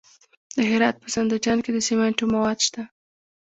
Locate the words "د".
0.55-0.57, 1.73-1.77